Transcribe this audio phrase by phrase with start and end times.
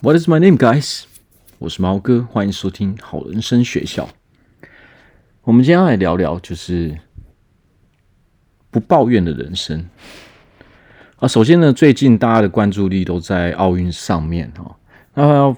[0.00, 1.02] What is my name, guys？
[1.58, 4.08] 我是毛哥，欢迎收听好人生学校。
[5.42, 6.96] 我们今天要来聊聊，就是
[8.70, 9.84] 不抱怨的人生
[11.16, 11.26] 啊。
[11.26, 14.76] 首先呢，最近大家的关注力都在奥运上面哈。
[15.14, 15.56] 那要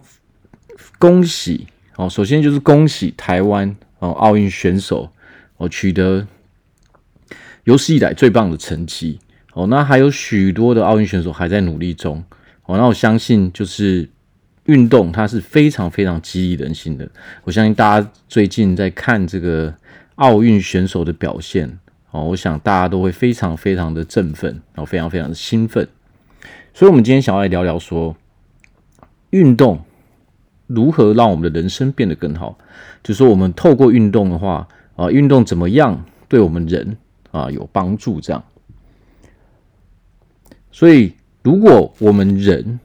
[0.98, 1.66] 恭喜
[1.96, 5.12] 哦，首先就是恭喜台湾哦，奥运选手
[5.58, 6.26] 哦取得
[7.64, 9.18] 有史以来最棒的成绩
[9.52, 9.66] 哦。
[9.66, 12.24] 那还有许多的奥运选手还在努力中
[12.64, 12.78] 哦。
[12.78, 14.08] 那我相信就是。
[14.70, 17.10] 运动它是非常非常激励人心的，
[17.42, 19.74] 我相信大家最近在看这个
[20.14, 21.78] 奥运选手的表现
[22.12, 25.88] 哦，我想大家都会非常非常的振奋，然后非常非常的兴奋。
[26.72, 28.16] 所以，我们今天想要来聊聊说，
[29.30, 29.80] 运动
[30.68, 32.56] 如何让我们的人生变得更好。
[33.02, 36.96] 就说，我们透过运动的话啊，运动怎么样对我们人
[37.32, 38.20] 啊有帮助？
[38.20, 38.44] 这样。
[40.70, 42.78] 所以，如果我们人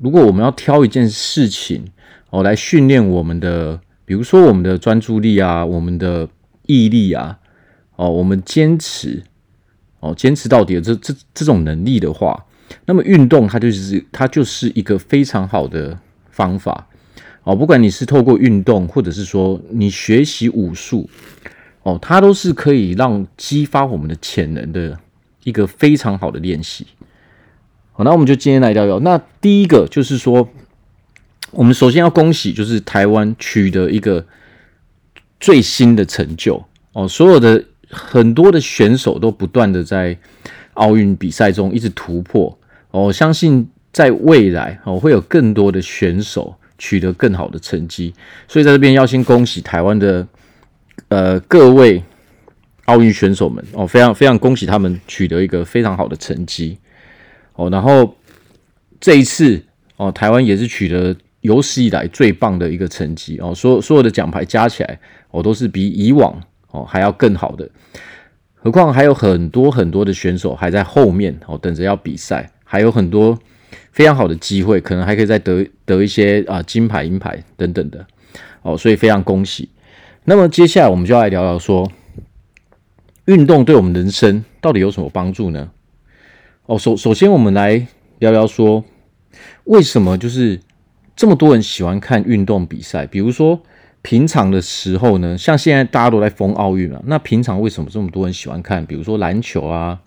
[0.00, 1.84] 如果我们要挑一件事情
[2.30, 6.28] 哦来训练我们的，比如说我们的专注力啊，我们的
[6.66, 7.38] 毅力啊，
[7.96, 9.22] 哦，我们坚持
[10.00, 12.46] 哦，坚持到底的这这这种能力的话，
[12.86, 15.98] 那么运动它就是它就是一个非常好的
[16.30, 16.86] 方法
[17.42, 17.56] 哦。
[17.56, 21.10] 不管你是透过运动，或者是说你学习武术
[21.82, 24.96] 哦，它都是可以让激发我们的潜能的
[25.42, 26.86] 一个非常好的练习。
[27.98, 29.00] 好，那我们就今天来聊聊。
[29.00, 30.48] 那第一个就是说，
[31.50, 34.24] 我们首先要恭喜，就是台湾取得一个
[35.40, 37.08] 最新的成就哦。
[37.08, 40.16] 所有的很多的选手都不断的在
[40.74, 42.56] 奥运比赛中一直突破
[42.92, 43.12] 哦。
[43.12, 48.14] 相信在未来哦，会有更多的选手取得更好的成绩。
[48.46, 50.24] 所以在这边要先恭喜台湾的
[51.08, 52.00] 呃各位
[52.84, 56.78] 奥运选手们哦，非常非常恭喜他们取得一个非常好的成绩。
[57.58, 58.14] 哦，然后
[59.00, 59.60] 这一次
[59.96, 65.00] 哦，台湾也是取得有史以来最棒的一个成绩哦，所所有的奖牌加起来，
[65.32, 67.68] 哦，都是比以往哦还要更好的。
[68.54, 73.36] 何况还有很多很多的选手还在后面哦，等着要比赛，还有很多
[73.90, 78.06] 非常好的机会，可能还可以再得得一些啊金牌、银牌等等的
[78.62, 79.68] 哦，所以非常恭喜。
[80.24, 81.90] 那么接下来我们就要来聊聊说，
[83.24, 85.70] 运动对我们人生到底有什么帮助呢？
[86.68, 87.86] 哦，首首先我们来
[88.18, 88.84] 聊聊说，
[89.64, 90.60] 为什么就是
[91.16, 93.06] 这么多人喜欢看运动比赛？
[93.06, 93.62] 比如说
[94.02, 98.84] 平常的时候呢，像现在大家都在疯奥运嘛，那平常为什么这么多人喜欢看？
[98.84, 100.00] 比如说篮球啊、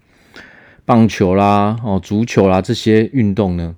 [0.85, 3.75] 棒球啦、哦足球啦这些运动呢？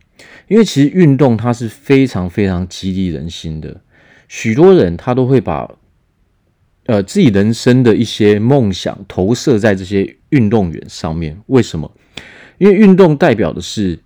[0.49, 3.79] 因为其实运动它是非常非常激励人心的，
[4.27, 5.73] 许多人他都会把
[6.87, 11.39] 呃自己人生的一些梦想投射在这些运动员上面。
[11.45, 11.89] 为什么？
[12.57, 13.99] 因为运动代表的是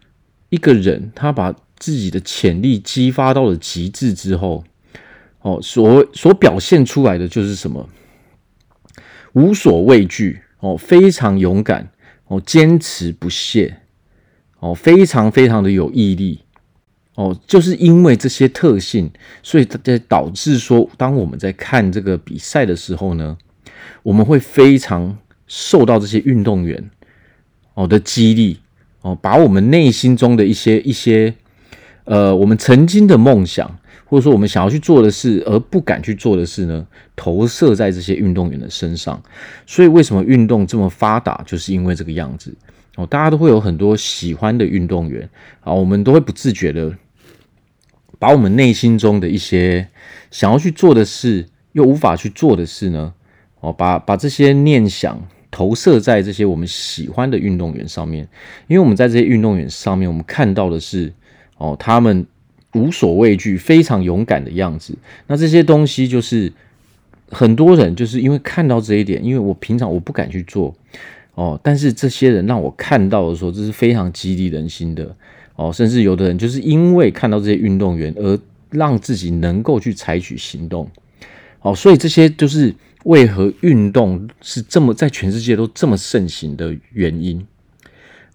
[0.49, 4.63] 一个人，他把自己的潜力激发到了极致之后，
[5.41, 7.87] 哦，所所表现出来的就是什么？
[9.33, 11.91] 无所畏惧，哦，非常勇敢，
[12.25, 13.77] 哦，坚持不懈，
[14.59, 16.39] 哦，非常非常的有毅力，
[17.13, 19.11] 哦，就是因为这些特性，
[19.43, 23.37] 所以这导致说，当我们在看这个比赛的时候呢，
[24.01, 25.15] 我们会非常
[25.45, 26.89] 受到这些运动员。
[27.77, 28.57] 哦的激励
[29.01, 31.31] 哦，把我们内心中的一些一些
[32.05, 33.69] 呃，我们曾经的梦想，
[34.05, 39.21] 或者说我们想要去做的事而不敢去做的事呢，投射在这些运动员的身上。
[39.67, 42.51] 所以为什么运动这么发达，就是因为这个样子
[42.95, 43.05] 哦。
[43.05, 45.29] 大家都会有很多喜欢的运动员
[45.61, 46.91] 啊，我们都会不自觉的
[48.17, 49.87] 把我们内心中的一些
[50.31, 53.13] 想要去做的事又无法去做的事呢，
[53.59, 55.21] 哦，把把这些念想。
[55.49, 58.27] 投射在这些我们喜欢的运动员上面，
[58.67, 61.11] 因为我们在这些运动员上面，我们看到的是
[61.57, 62.25] 哦，他们
[62.73, 64.93] 无所畏惧、非常勇敢的样子。
[65.25, 66.51] 那这些东西就是
[67.31, 70.75] 很多人就是因为看到这一点，因为我平常我不敢去做
[71.35, 75.15] 哦，但是这些人让我看到的时候，这是非常激励人心的
[75.55, 75.71] 哦。
[75.71, 78.37] 甚至有的人就是因为看到这些运动员而
[78.69, 80.87] 让自己能够去采取行动
[81.61, 82.75] 哦，所以这些就是。
[83.07, 87.47] 为何运动是这么在全世界都这么盛行的原因？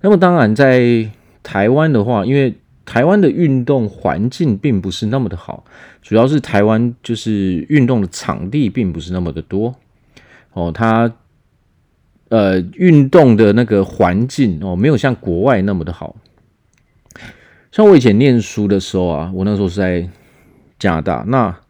[0.01, 1.11] 那么当然，在
[1.43, 2.55] 台湾的话，因为
[2.87, 5.65] 台湾的运动环境并不是那么的好，
[6.01, 9.75] 主要是台湾就是运动的场地并不是那么的多
[10.55, 10.73] 哦。
[10.73, 11.13] 它
[12.31, 16.17] 呃运动的那个环境哦，没有像国外那么的好。
[17.71, 20.09] 像我以前念书的时候啊，我那时候是在
[20.79, 21.61] 加拿大，那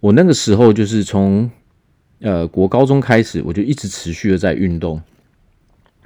[0.00, 1.48] 我那个时候就是从。
[2.20, 5.00] 呃，国高中开始，我就一直持续的在运动，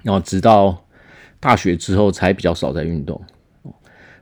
[0.03, 0.85] 然后直到
[1.39, 3.21] 大学之后才比较少在运动。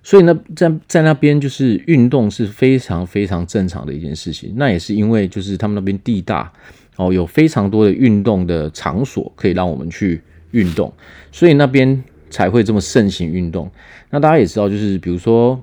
[0.02, 4.54] 所以呢，在在那边就是运动是非常非常正常的一件事情。
[4.56, 6.50] 那也是因为就是他们那边地大
[6.96, 10.90] 哦，有非常多的运动的场所可以让我们去运动，
[11.30, 13.70] 所以那边才会这么盛行运动。
[14.10, 15.62] 那大家也知道，就是比如说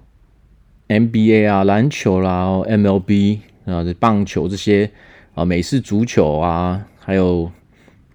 [0.90, 4.92] NBA 啊、篮球啦、MLB 啊、棒球这些
[5.36, 7.52] 啊、美式足球啊，还有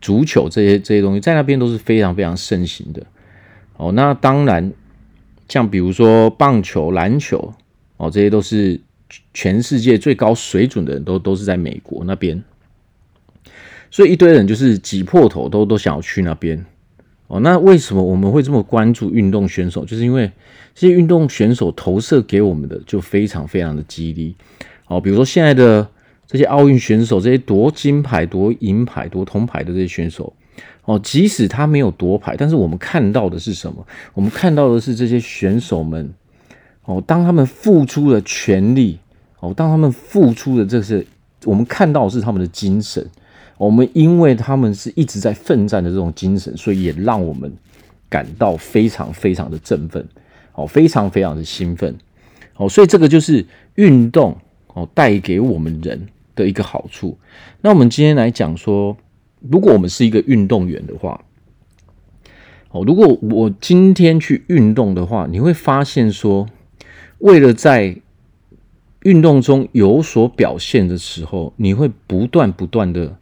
[0.01, 3.07] 足球这些这些东西，在那边都是非常非常盛行的。
[3.77, 4.73] 哦，那当然。
[5.53, 7.53] 像比如说棒球、篮球，
[7.97, 8.81] 哦，这些都是
[9.35, 12.41] 全世界最高水准的人都都是在美国那边，
[13.91, 16.65] 所以一堆人就是挤破头都都想要去那边。
[17.27, 19.85] 哦，那为什么我们会这么关注运动选手？
[19.85, 20.31] 就是因为
[20.73, 24.37] 这些运动选手投射给我们的就非常非常的激励。
[24.87, 25.89] 哦，比如说现在的
[26.31, 30.33] 这些奥运选手，这些夺金牌、夺银牌、夺铜牌的这些选手。
[30.85, 33.85] 哦，即使他没有夺牌，但是我们看到的是什么？
[34.15, 36.09] 我们看到的是这些选手们，
[36.85, 39.01] 哦，当他们付出了全力，
[39.41, 41.05] 哦，当他们付出的这些，
[41.45, 43.05] 我们看到的是他们的精神。
[43.59, 47.53] 我们因为他们是一直在奋战的这种精神，所以也让我们
[48.09, 50.07] 感到非常非常的振奋，
[50.55, 51.93] 哦，非常非常的兴奋，
[52.57, 53.45] 哦，所以这个就是
[53.75, 54.37] 运动
[54.69, 56.07] 哦带给我们人
[56.41, 57.19] 的一个好处。
[57.61, 58.97] 那我们今天来讲说。
[59.51, 61.25] 如果我们是一个运动员的话，
[62.73, 66.47] 哦，如果我今天去运动的话，你会发现说，
[67.21, 67.97] 为了在
[69.05, 73.17] 运动中有所表现的时候，你会不断不断的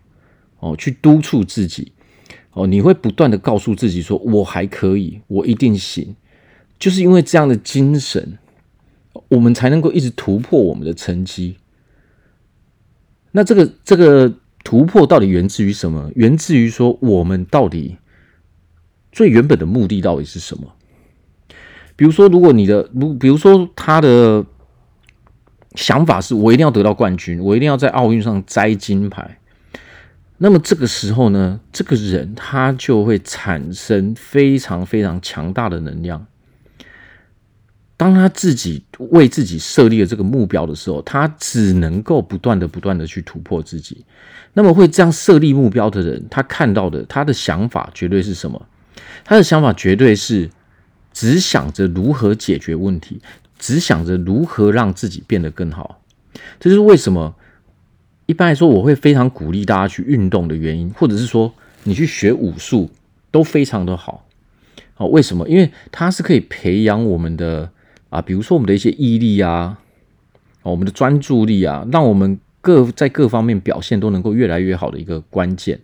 [0.58, 1.92] 哦去督促自己，
[2.50, 6.16] 哦，你会不断的告诉自己说，我还可以，我一定行，
[6.80, 8.38] 就是因为这样的精神，
[9.28, 11.58] 我们才能够一直突破我们的成绩。
[13.32, 14.34] 那这个这个。
[14.64, 16.10] 突破到底源自于什么？
[16.14, 17.96] 源自于说，我们到底
[19.12, 20.74] 最原本的目的到底是什么？
[21.96, 24.44] 比如说，如果你的如，比如说他的
[25.74, 29.38] 想法是我一定要得到冠军，我一定要在奥运上摘金牌，
[30.36, 36.26] 那么这个时候呢，这个人他就会产生非常非常强大的能量。
[37.98, 38.80] 当他自己
[39.10, 44.04] 为自己设立了这个目标的时候，他只能够不断的、不断的去突破自己。
[44.54, 48.66] 那么会这样设立目标的人，他看到的他的想法绝对是什么？
[49.24, 50.48] 他的想法绝对是
[51.12, 53.20] 只想着如何解决问题，
[53.58, 56.00] 只想着如何让自己变得更好。
[56.60, 57.34] 这就是为什么
[58.26, 61.52] 一般来说我会非常鼓励大家去运动的原因，或者是说
[61.82, 62.88] 你去学武术
[63.32, 64.24] 都非常的好。
[64.94, 65.48] 好，为什么？
[65.48, 67.68] 因为它是可以培养我们的。
[68.10, 69.78] 啊，比如说我们的一些毅力啊，
[70.62, 75.78] 我们的专注力啊，让我们各在各方面表现都能够越来越好的一个关键。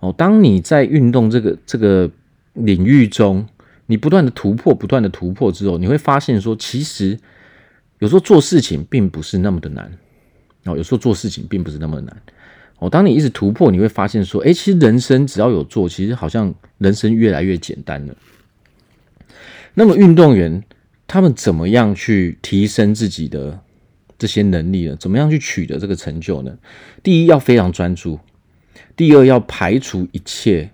[0.00, 2.10] 哦，当你在运动这个这个
[2.52, 3.46] 领域中，
[3.86, 7.18] 你不断的突破，不断的突破之后，你会发现说，其实
[7.98, 9.90] 有时候做事情并不是那么的难。
[10.64, 12.14] 哦，有时候做事情并不是那么难。
[12.78, 18.14] 哦，当你一直突破，你会发现说，哎，其实人生只要有做，其实好像人生越来越简单了。
[19.72, 20.62] 那么运动员。
[21.06, 23.60] 他们怎么样去提升自己的
[24.18, 24.96] 这些能力呢？
[24.96, 26.56] 怎么样去取得这个成就呢？
[27.02, 28.18] 第一，要非常专注；
[28.96, 30.70] 第二，要排除一切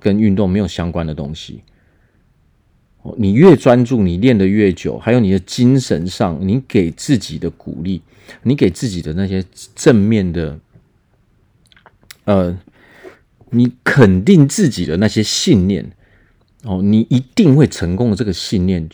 [0.00, 1.62] 跟运动没有相关的东西。
[3.16, 8.02] 你越专注，你练得越久，还有你的精神上，你给自己的鼓励，
[8.42, 10.60] 你给自己的那些正面的，
[12.24, 12.56] 呃，
[13.50, 15.90] 你肯定自己的那些信念，
[16.62, 18.88] 哦，你一定会成功的这个信念。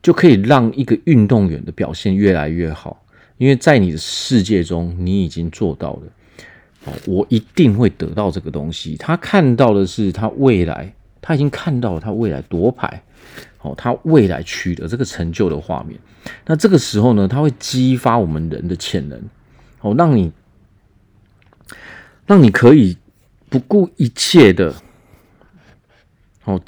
[0.00, 3.04] 就可以让一个运动员的表现越来越好，
[3.36, 6.02] 因为在你的世界中，你已经做到了。
[6.84, 8.96] 哦，我一定会得到这个东西。
[8.96, 13.02] 他看到的是他未来，他已经看到了他未来夺牌，
[13.60, 15.98] 哦，他未来取得这个成就的画面。
[16.46, 19.20] 那这个时候呢，他会激发我们人的潜能，
[19.80, 20.30] 哦，让你，
[22.26, 22.96] 让你可以
[23.50, 24.72] 不顾一切的，
[26.44, 26.60] 哦。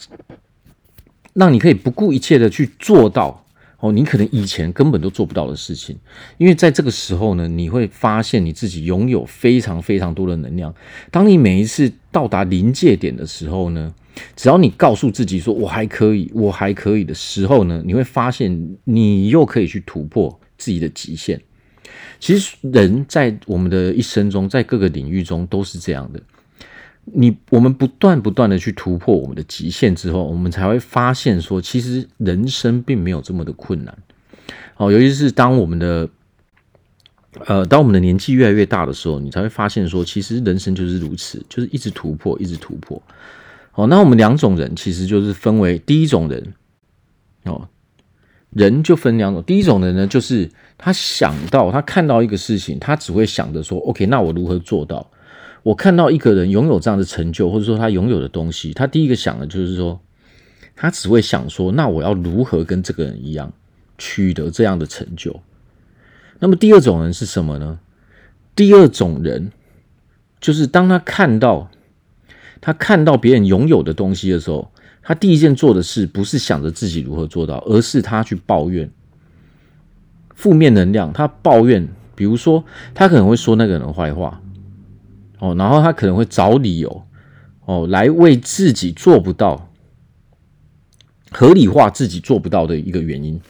[1.32, 3.44] 让你可以不顾一切的去做到
[3.78, 5.96] 哦，你可能以前根本都做不到的事情，
[6.36, 10.74] 因为在这个时候呢，你会发现你自己拥有非常非常多的能量。
[11.10, 13.94] 当你每一次到达临界点的时候呢，
[14.36, 21.40] 只要你告诉自己说“我还可以，我还可以”的时候呢，你会发现你又可以去突破自己的极限。
[22.18, 26.20] 其实人在我们的一生中，在各个领域中都是这样的。
[27.04, 33.98] 你我们不断不断的去突破我们的极限之后，我们才会发现说，其实人生并没有这么的困难。
[34.76, 36.08] 哦，尤其是当我们的，
[37.46, 43.02] 呃，当我们的年纪越来越大的时候，你才会发现说，其实人生就是如此，就是一直突破，一直突破。
[43.74, 46.54] 哦，那我们两种人其实就是分为第一种人，
[47.44, 47.68] 哦，
[48.50, 55.10] 人就分两种，第一种人呢，就是他想到他看到一个事情，他只会想着说，OK，那我如何做到？
[55.62, 60.00] 我看到一个人拥有这样的成就，或者说他拥有的东西，他第一个想的就是说，
[60.74, 63.52] 他只会想说，那我要如何跟这个人一样
[63.98, 65.40] 取得这样的成就？
[66.38, 67.78] 那么第二种人是什么呢？
[68.56, 69.52] 第二种人
[70.40, 71.70] 就是当他看到
[72.62, 74.70] 他看到别人拥有的东西的时候，
[75.02, 78.90] 他第一件做的事不是想着自己如何做到，而是他去抱怨
[80.34, 81.12] 负面能量。
[81.12, 82.64] 他抱怨，比如说
[82.94, 84.40] 他可能会说那个人坏话。
[85.40, 87.02] 哦，然后他可能会找理由，
[87.64, 89.70] 哦，来为自己做不到
[91.30, 93.40] 合理化自己做不到的一个原因。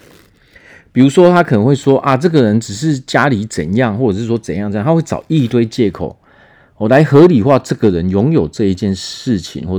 [0.93, 6.19] 比如说，他可能会说啊，这个人只是家里怎样，或者是说怎样怎样，他会找一堆借口，
[6.77, 9.77] 哦，来合理化这个人拥有这一件事情，或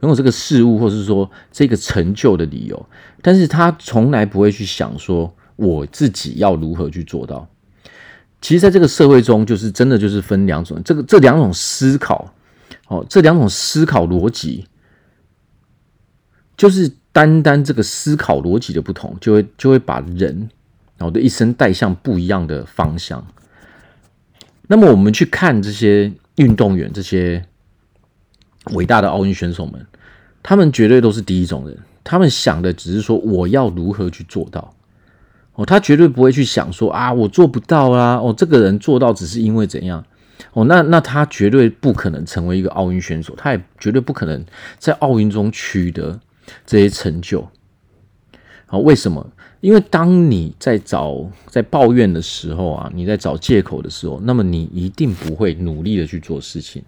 [0.00, 2.86] 拥有这个事物，或是说这个成就的理由。
[3.20, 7.48] 但是他从来不会去想说，我自己要如何去做到。
[8.42, 12.34] 其实，在这个社会中，就是真的就是分两种，这个这两种思考，
[12.88, 14.66] 哦，这两种思考逻辑，
[16.56, 20.50] 就是单单这个思考逻辑的不同，就会就会把人
[20.98, 23.24] 哦的一生带向不一样的方向。
[24.66, 27.44] 那么，我们去看这些运动员，这些
[28.72, 29.86] 伟大的奥运选手们，
[30.42, 34.74] 他们绝对都是第一种人，他们想的只是说，我要如何去做到。
[35.54, 38.16] 哦，他绝对不会去想说啊，我做不到啊！
[38.16, 40.04] 哦，这个人做到只是因为怎样？
[40.54, 44.42] 哦，那那他绝对不可能成为一个奥运选手，他也绝对不可能
[44.78, 46.18] 在奥运中取得
[46.66, 47.46] 这些成就。
[48.66, 49.30] 好，为什么？
[49.60, 56.82] 因为当你在找在抱怨的时候啊，你在找借口的时候，那么你一定不会努力的去做事情。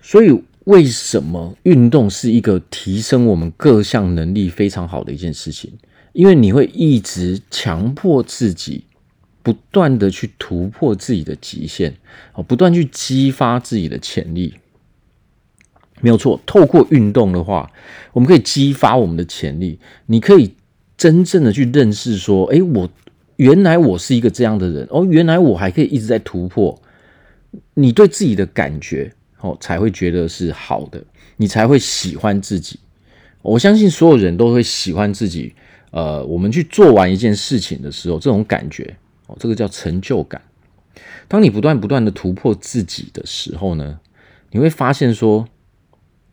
[0.00, 5.72] 所以，为什么运动是一个提升我们各项能力非常好的一件事情？
[6.12, 8.84] 因为你会一直强迫自己，
[9.42, 11.94] 不断的去突破自己的极限，
[12.34, 14.54] 哦，不断去激发自己的潜力，
[16.00, 16.40] 没有错。
[16.44, 17.70] 透过运动的话，
[18.12, 19.78] 我们可以激发我们的潜力。
[20.06, 20.54] 你可以
[20.96, 22.90] 真正的去认识说，哎，我
[23.36, 26.80] 原来我是一个这样的人，哦，原来我还可以一直在突破。
[27.74, 31.02] 你对自己的感觉，哦，才会觉得是好的，
[31.36, 32.80] 你才会喜欢自己。
[33.40, 35.54] 我相信所有人都会喜欢自己。
[35.90, 40.40] 呃，我们去做完一件事情的时候，这种感觉哦，这个叫成就感。
[41.26, 44.00] 当你不断不断的突破自己的时候呢，
[44.50, 45.46] 你会发现说，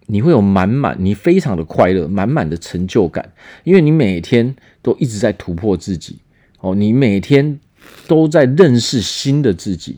[0.08, 3.34] 你会有满满，你非常的快乐，满满的成就感，
[3.64, 6.20] 因为你每天都一直在突破自己
[6.60, 7.60] 哦，你每天
[8.08, 9.98] 都在认识新的自己。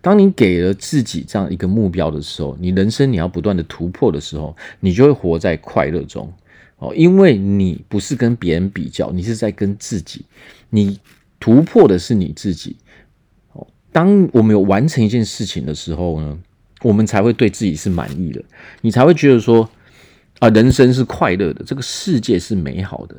[0.00, 6.32] 当你给了自己这样一个目标的时候，你人生你要不断的突破的时候，你就会活在快乐中。
[6.78, 10.24] 哦，因为你不是跟别人比较，你是在跟自己，
[10.70, 11.00] 你
[11.40, 12.76] 突破的是你自己。
[13.52, 16.38] 哦，当我们有完成一件事情的时候呢，
[16.82, 18.40] 我们才会对自己是满意的，
[18.80, 19.68] 你才会觉得说，
[20.38, 23.16] 啊，人生是快乐的，这个世界是美好的。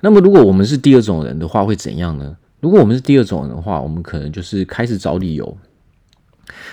[0.00, 2.36] 那么，如果我们是第二种人的话，会怎样呢？
[2.60, 5.56] 如果我们是第二种人的话，我们可能就是开始找理由。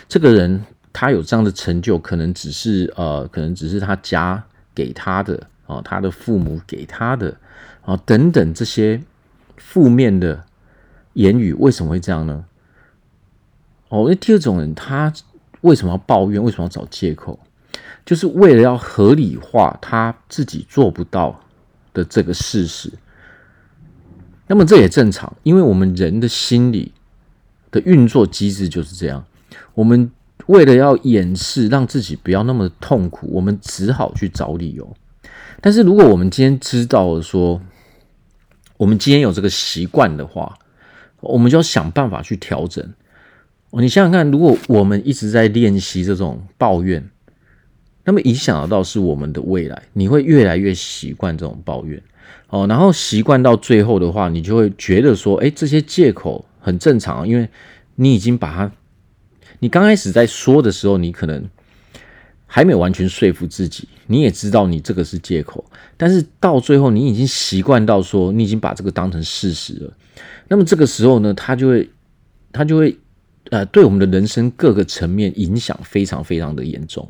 [0.10, 0.62] 这个人
[0.92, 4.44] 他有这样的成就，可能只是呃，可能只是他家
[4.76, 5.48] 给他的。
[5.70, 7.38] 哦，他的父母给他的，
[7.86, 9.00] 啊，等等这些
[9.56, 10.44] 负面的
[11.14, 12.44] 言语，为什么会这样呢？
[13.90, 15.14] 哦，那第二种人，他
[15.62, 16.44] 为什么要抱怨？
[16.44, 17.40] 为什么要找借口？
[18.04, 21.40] 就是为了要合理化他自己做不到
[21.94, 22.92] 的这个事实。
[24.48, 26.92] 那么这也正常，因为我们人的心理
[27.70, 29.24] 的运作机制就是这样。
[29.76, 30.10] 我们
[30.48, 34.96] 为了要掩饰，让自己不要那么痛苦，我们只好去找理由。
[35.62, 37.62] 但是，如果我们今天知道说，
[38.78, 40.58] 我们今天有这个习惯的话，
[41.20, 42.94] 我们就要想办法去调整。
[43.72, 47.10] 你想想看，如果我们一直在练习这种抱怨，
[48.06, 52.02] 那么影响到是我们的未来，你会越来越习惯这种抱怨。
[52.48, 57.50] 哦，然后习惯到最后的话，你就会觉得说，哎，这些借口很正常，因为
[57.96, 58.72] 你已经把它，
[59.60, 61.50] 你刚开始在说的时候，你可能。
[62.52, 65.64] 还没有完全说服自己，你也知道你这个是借口，
[65.96, 69.94] 但是到最后你已经习惯到说，你已经把这个当成事实了。
[70.48, 71.88] 那么这个时候呢，他就会，
[72.52, 72.98] 他就会，
[73.52, 77.08] 呃，对我们的人生各个层面影响非常非常的严重。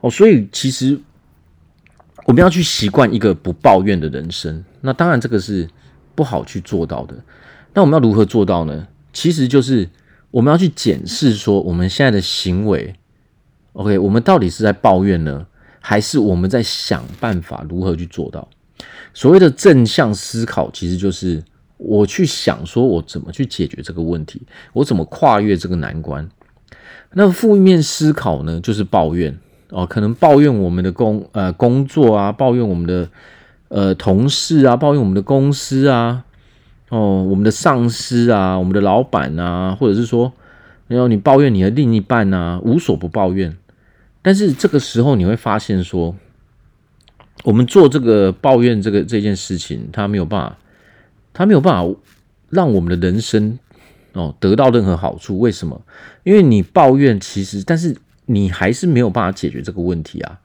[0.00, 0.98] 哦，所以其实
[2.26, 5.68] 我们要去习惯一个不抱怨的人生，那当然这个是
[6.16, 7.14] 不好去做到的。
[7.72, 8.88] 那我们要如何做到呢？
[9.12, 9.88] 其实就是
[10.32, 12.96] 我们要去检视说我们现在的行为。
[13.74, 15.46] OK，我们到底是在抱怨呢，
[15.80, 18.48] 还是我们在想办法如何去做到？
[19.12, 21.42] 所谓的正向思考，其实就是
[21.76, 26.28] 我去想说，我怎么去解决这个问题，我怎么跨越这个难关。
[27.14, 29.36] 那负面思考呢，就是抱怨
[29.70, 33.08] 哦，可能抱怨我们的工呃工作啊，抱怨我们的
[33.68, 36.24] 呃同事啊，抱怨我们的公司啊，
[36.90, 40.32] 哦，我们的上司啊，我们的老板啊，或者是说，
[40.86, 43.56] 然后你抱怨你的另一半啊，无所不抱怨。
[44.24, 46.16] 但是这个时候你会发现说，
[47.44, 50.58] 我们做这个抱怨这个这件事情，它没有办法，
[51.34, 51.94] 它没有办法
[52.48, 53.58] 让我们的人生
[54.14, 55.38] 哦得到任何好处。
[55.38, 55.78] 为什么？
[56.22, 60.40] 因为你抱怨，其实但是你还是没有办法解决这个问题啊。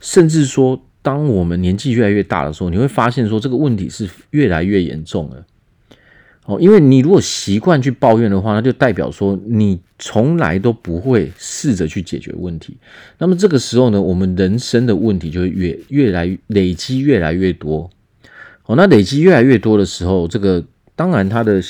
[0.00, 5.44] 甚至说，当我们年纪越来越大的时候，你会发现说这个问题是越来越严重了。
[6.46, 12.76] 哦，因为你如果习惯去抱怨的话，那就代表说你从来都不会试着去解决问题。
[13.18, 17.90] 那么这个时候呢，我们人生的问题就会越越来累积越来越多。
[18.66, 21.60] 哦，那累积越来越多的时候，这个当然它的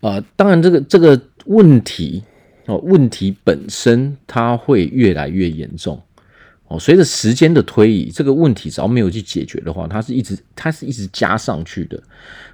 [0.00, 2.24] 啊、呃，当然这个这个问题
[2.66, 6.02] 哦，问题本身它会越来越严重。
[6.68, 11.98] 哦，随着时间的推移，这个问题只要没有去解决的话，它是一直它是一直加上去的。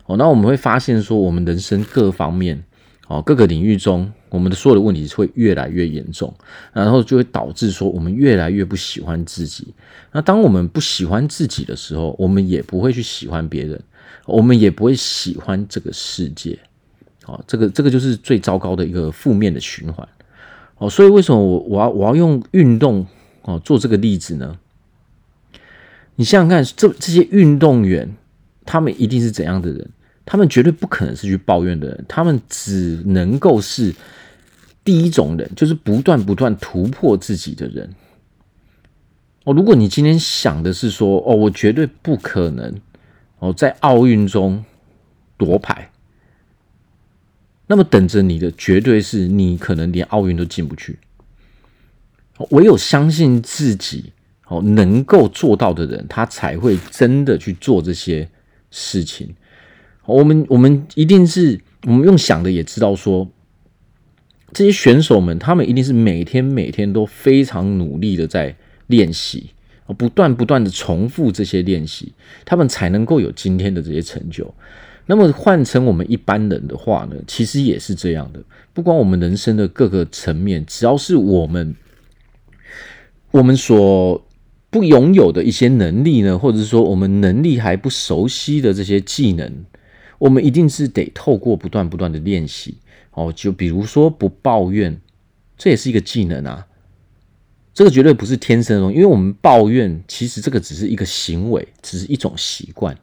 [0.07, 2.63] 哦，那我们会发现说，我们人生各方面，
[3.09, 6.33] 哦，各个领域中，我们的所有的问题会越来越严重，
[6.73, 9.75] 然后就会导致说，我们越来越不喜欢自己。
[10.13, 13.83] 那当我们不喜欢自己的时候，我们也不会去喜欢别人，
[14.27, 16.57] 我们也不会喜欢这个世界。
[17.27, 20.07] 哦，这个这个就是最糟糕的一个负面的循环。
[20.77, 23.07] 哦，所以为什么我我要我要用运动
[23.45, 24.59] 哦做这个例子呢？
[26.17, 28.15] 你想想看，这这些运动员。
[28.67, 29.91] 他们一定是怎样的人？
[30.25, 33.95] 他们绝对不可能是去抱怨的人，他们只能够是
[34.83, 37.95] 第一种人，就是不断不断突破自己的人。
[39.45, 42.75] 哦，如果你今天想的是说，哦，我绝对不可能
[43.39, 44.65] 哦在奥运中
[45.37, 45.91] 夺牌，
[47.67, 50.99] 那么等着你的绝对是你可能连奥运都进不去。
[52.51, 54.13] 唯有相信自己
[54.47, 58.29] 哦能够做到的人，他才会真的去做这些。
[58.77, 59.33] 事情，
[60.05, 63.31] 我们我们一定是我们用想的也知道说，
[64.53, 68.53] 这些选手们他们一定是每天每天都非常努力的在
[68.89, 69.51] 练习，
[69.97, 72.13] 不断不断的重复这些练习，
[72.45, 74.53] 他们才能够有今天的这些成就。
[75.07, 78.43] 那么换成我们一般人的话呢，其实也是这样的。
[78.73, 81.77] 不管我们人生的各个层面，只要是我们
[83.35, 84.25] 我们所。
[84.71, 89.65] 不拥有的一些能力呢，或者是说我们能力还不熟悉的这些技能，
[90.19, 92.79] 我们一定是得透过不断不断的练习
[93.13, 93.33] 哦。
[93.33, 95.01] 就比如说不抱怨，
[95.57, 96.67] 这也是一个技能啊。
[97.73, 102.99] 这个绝对不是天生的，因为我们抱怨，其实这个只是一个行为，只是一种习惯。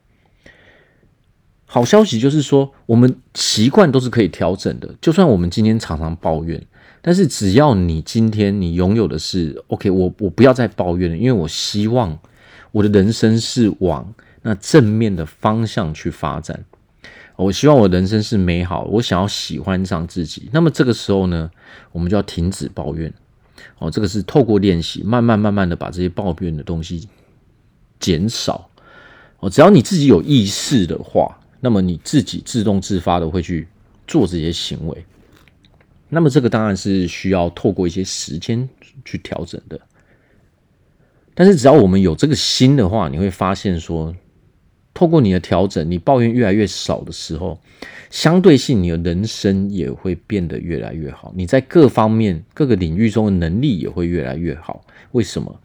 [1.64, 4.94] 好消息就是说，我们习惯都是可以调整的。
[5.00, 6.62] 就算我们今天常常抱怨。
[7.02, 12.18] 但是只要你今天你拥有的是 OK，我我不要再抱怨了，因为我希望
[12.72, 16.64] 我的人生是往那正面的方向去发展。
[17.38, 20.48] 我希望我的人生是美好，我想要喜欢上自己。
[20.52, 21.50] 那么这个时候呢，
[21.92, 23.12] 我们就要停止抱怨。
[23.80, 27.10] 哦，这个是透过练习，慢慢慢慢的把这些抱怨的东西
[28.00, 28.70] 减少。
[29.40, 33.68] 哦，只要你自己有意识的话，那么你自己自动自发的会去
[34.06, 35.06] 做这些行为。
[36.14, 38.68] 那么这个当然是需要透过一些时间
[39.06, 39.80] 去调整的，
[41.34, 44.14] 但是只要我们有这个心的话，你会发现说，
[44.94, 47.58] 透过你的调整，你抱怨越来越少的时候，
[48.10, 54.86] 相对性你的人生也会变得越来越好，你在各方面各个领域中的能力也会越来越好。
[55.14, 55.62] 为什么？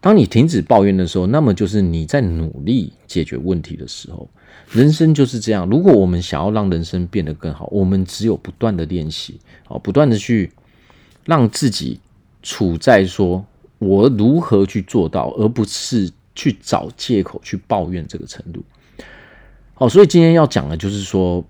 [0.00, 4.28] 当你停止抱怨的时候，那么就是你在努力解决问题的时候。
[4.72, 5.68] 人生就是这样。
[5.68, 10.50] 如果我们想要让人生变得更好，我们只有不断的练习，哦，不断的去
[11.24, 11.98] 让自己
[12.42, 13.44] 处在说
[13.78, 18.62] 我如何去做到，而不是去找借口去抱怨这个程度。
[19.74, 21.44] 好，所以今天要讲的就是说，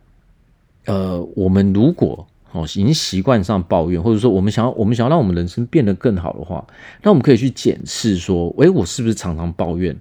[0.86, 6.66] 呃，我们如果哦已经习惯上抱怨，或者说我们想要我们想要让我们人生变得更好的话，
[7.02, 9.96] 那我们可以去检视说，诶，我是不是常常抱怨？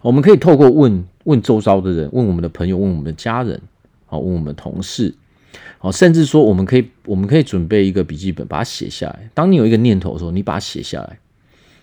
[0.00, 3.60] 我们可以透过问问周遭的人，问我们的朋友，问我们的家人，
[4.06, 5.12] 好，问我们的同事，
[5.78, 9.28] 好，甚至说我们可以，我们可以准备一个笔记本，把它写下来。
[9.34, 11.18] 当你有一个念头的时候，你把它写下来，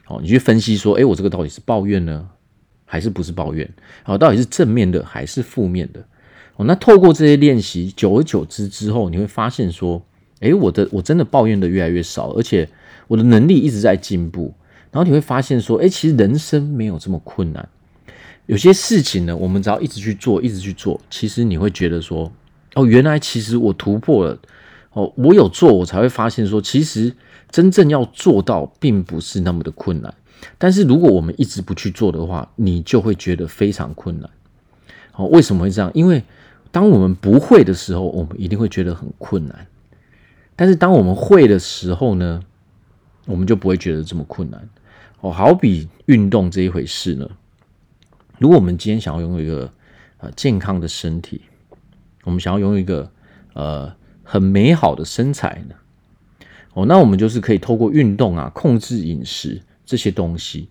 [0.06, 2.26] 好，你去分析说，诶，我这个到底是抱怨呢，
[2.86, 3.70] 还是不是抱怨？
[4.04, 6.02] 好，到底是正面的还是负面的？
[6.58, 10.02] 哦，那透过这些练习，久而久之之后，你会发现说，
[10.40, 12.70] 诶，我的我真的抱怨的越来越少，而且
[13.08, 14.54] 我的能力一直在进步。
[14.92, 17.68] 然后你会发现说，诶，其实人生没有这么困难。
[18.46, 22.32] 有些事情呢，我们只要一直去做，一直去做，其实你会觉得说，
[22.76, 24.40] 哦，原来其实我突破了，
[24.94, 27.14] 哦，我有做，我才会发现说，其实
[27.50, 30.14] 真正要做到，并不是那么的困难。
[30.58, 34.30] 但是如果我们一直不去做的话，你就会觉得非常困难。
[35.16, 35.92] 哦，为什么会这样？
[35.94, 36.24] 因为
[36.76, 39.66] 当我们不会的时候，我们一定会觉得很困难。
[40.58, 42.42] 但是当我们会的时候呢，
[43.28, 44.68] 我们就不会觉得这么困难。
[45.22, 47.30] 哦，好比运动这一回事呢，
[48.40, 49.72] 如果我们今天想要拥有一个
[50.18, 51.44] 呃健康的身体，
[52.26, 53.10] 我们想要拥有一个
[53.54, 55.76] 呃很美好的身材呢，
[56.74, 60.68] 哦，那我们就是可以透过运动啊，控制饮食这些东西，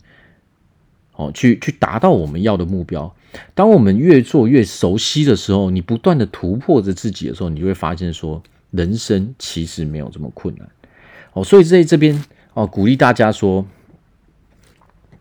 [1.16, 3.14] 哦，去去达到我们要的目标。
[3.54, 10.68] 当我们越做越熟悉的时候，你不断的突破着自己的时候，你就会发现说，人生其实没有这么困难。
[11.32, 12.24] 哦，所以在这边
[12.54, 13.66] 哦，鼓励大家说，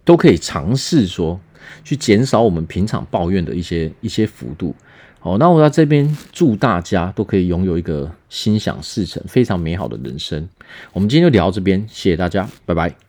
[0.04, 1.40] 都可以尝试说，
[1.84, 4.76] 去减少我们平常抱怨的一些一些幅度。
[5.20, 10.48] 好，那我在这边祝大家都可以拥有一个心想事成、非常美好的人生。
[10.92, 13.03] 我们今天就聊到这边，谢谢大家，拜拜。